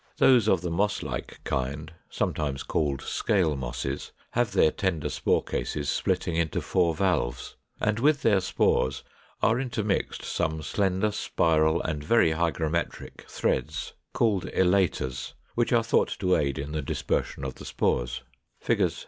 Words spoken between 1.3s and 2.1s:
kind